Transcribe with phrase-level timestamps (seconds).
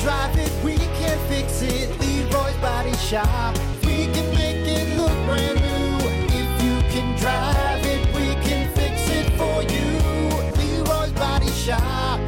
[0.00, 1.88] drive it, we can fix it.
[2.00, 3.56] Leroy's Body Shop.
[3.84, 6.08] We can make it look brand new.
[6.32, 10.84] If you can drive it, we can fix it for you.
[10.84, 12.20] Leroy's Body Shop.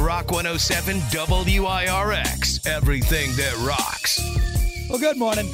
[0.00, 2.66] Rock 107 WIRX.
[2.66, 4.20] Everything that rocks.
[4.88, 5.50] Well, good morning.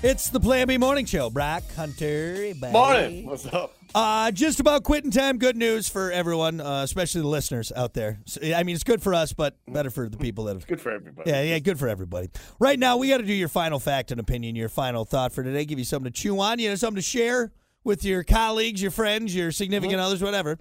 [0.00, 1.28] It's the Plan B Morning Show.
[1.28, 2.54] Brock Hunter.
[2.54, 2.72] buddy.
[2.72, 3.26] Morning.
[3.26, 3.74] What's up?
[3.92, 5.38] Uh, just about quitting time.
[5.38, 8.20] Good news for everyone, uh, especially the listeners out there.
[8.24, 10.66] So, I mean, it's good for us, but better for the people that have.
[10.68, 11.28] Good for everybody.
[11.28, 12.30] Yeah, yeah, good for everybody.
[12.60, 15.42] Right now, we got to do your final fact and opinion, your final thought for
[15.42, 15.64] today.
[15.64, 17.50] Give you something to chew on, you know, something to share
[17.82, 20.58] with your colleagues, your friends, your significant others, whatever.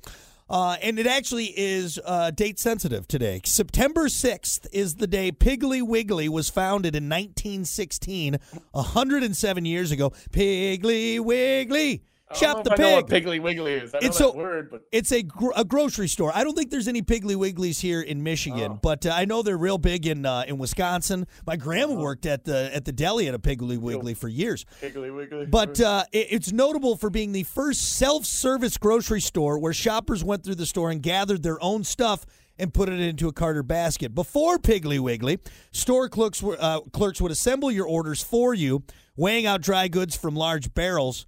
[0.49, 3.41] Uh, and it actually is uh, date sensitive today.
[3.43, 8.37] September 6th is the day Piggly Wiggly was founded in 1916,
[8.71, 10.11] 107 years ago.
[10.31, 12.03] Piggly Wiggly.
[12.35, 13.25] Shop the if I know what pig.
[13.25, 13.93] Piggly Wiggly is.
[13.93, 16.31] I know It's that word, but It's a, gr- a grocery store.
[16.35, 19.57] I don't think there's any Piggly Wigglies here in Michigan, but uh, I know they're
[19.57, 21.25] real big in uh, in Wisconsin.
[21.45, 24.65] My grandma worked at the at the deli at a Piggly Wiggly for years.
[24.81, 25.45] Piggly Wiggly.
[25.45, 30.43] But uh, it, it's notable for being the first self-service grocery store where shoppers went
[30.43, 32.25] through the store and gathered their own stuff
[32.59, 34.13] and put it into a cart or basket.
[34.15, 35.39] Before Piggly Wiggly,
[35.71, 38.83] store clerks were, uh, clerks would assemble your orders for you,
[39.15, 41.25] weighing out dry goods from large barrels.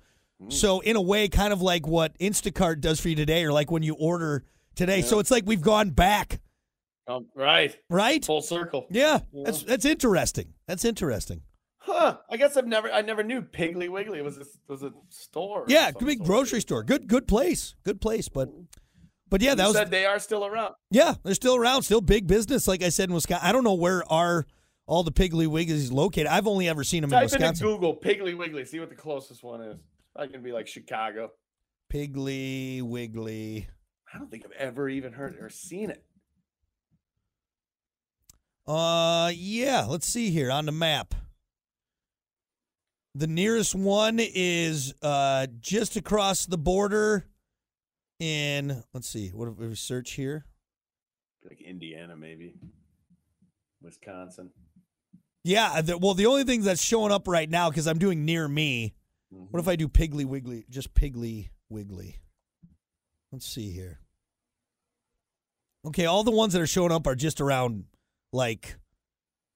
[0.48, 3.70] So in a way, kind of like what Instacart does for you today, or like
[3.70, 5.02] when you order today.
[5.02, 6.40] So it's like we've gone back,
[7.08, 7.78] um, right.
[7.90, 8.24] right?
[8.24, 8.88] Full circle.
[8.90, 10.54] Yeah, that's that's interesting.
[10.66, 11.42] That's interesting.
[11.80, 12.18] Huh.
[12.30, 15.66] I guess I've never I never knew Piggly Wiggly was a, was a store.
[15.68, 16.84] Yeah, big grocery store.
[16.84, 17.76] Good good place.
[17.84, 18.30] Good place.
[18.30, 18.50] But
[19.28, 20.76] but yeah, You that was said they are still around.
[20.90, 22.68] Yeah, they're still around, still big business.
[22.68, 24.46] Like I said in Wisconsin, I don't know where are
[24.86, 26.28] all the Piggly Wigglies located.
[26.28, 27.68] I've only ever seen them in Type into Wisconsin.
[27.68, 28.66] Google Piggly Wiggly.
[28.66, 29.80] See what the closest one is.
[30.20, 31.32] I can be like Chicago.
[31.92, 33.68] Piggly Wiggly.
[34.14, 36.04] I don't think I've ever even heard or seen it.
[38.68, 39.86] Uh, yeah.
[39.88, 41.16] Let's see here on the map.
[43.16, 47.26] The nearest one is uh just across the border.
[48.20, 50.46] In let's see, what if we search here?
[51.48, 52.54] Like Indiana, maybe.
[53.82, 54.52] Wisconsin.
[55.44, 58.48] Yeah, the, well, the only thing that's showing up right now because I'm doing near
[58.48, 58.94] me.
[59.32, 60.66] What if I do Piggly Wiggly?
[60.70, 62.18] Just Piggly Wiggly.
[63.32, 64.00] Let's see here.
[65.86, 67.86] Okay, all the ones that are showing up are just around
[68.34, 68.76] like,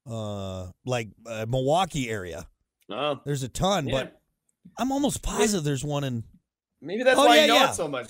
[0.09, 2.47] uh, like uh, Milwaukee area.
[2.89, 3.93] Oh, There's a ton, yeah.
[4.03, 4.21] but
[4.77, 6.23] I'm almost positive there's one in.
[6.81, 7.69] Maybe that's Oh, why yeah, you know yeah.
[7.71, 8.07] it so much.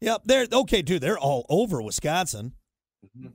[0.00, 1.00] Yep, they're okay, dude.
[1.02, 2.52] They're all over Wisconsin.
[3.18, 3.32] Mhm.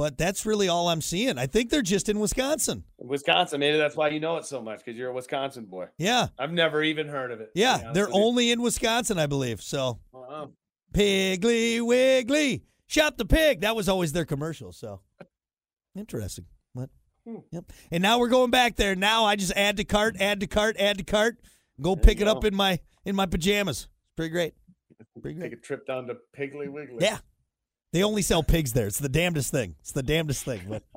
[0.00, 1.36] But that's really all I'm seeing.
[1.36, 2.84] I think they're just in Wisconsin.
[2.96, 3.60] Wisconsin.
[3.60, 5.88] Maybe that's why you know it so much because you're a Wisconsin boy.
[5.98, 7.50] Yeah, I've never even heard of it.
[7.54, 7.90] yeah.
[7.92, 8.14] They're you.
[8.14, 9.60] only in Wisconsin, I believe.
[9.60, 10.52] So Wow.
[10.94, 13.60] Piggly Wiggly, shop the pig.
[13.60, 14.72] That was always their commercial.
[14.72, 15.02] So
[15.94, 16.46] interesting.
[16.72, 16.88] What?
[17.28, 17.40] Hmm.
[17.52, 17.70] Yep.
[17.90, 18.96] And now we're going back there.
[18.96, 21.36] Now I just add to cart, add to cart, add to cart.
[21.78, 23.80] Go pick you it up in my in my pajamas.
[23.80, 24.54] It's pretty great.
[25.20, 25.50] Pretty great.
[25.50, 27.00] Take a trip down to Piggly Wiggly.
[27.00, 27.18] Yeah.
[27.92, 28.86] They only sell pigs there.
[28.86, 29.74] It's the damnedest thing.
[29.80, 30.60] It's the damnedest thing.
[30.68, 30.82] But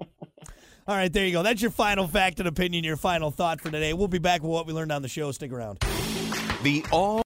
[0.87, 1.41] all right, there you go.
[1.41, 3.93] That's your final fact and opinion, your final thought for today.
[3.93, 5.31] We'll be back with what we learned on the show.
[5.31, 5.79] Stick around.
[6.61, 7.22] The all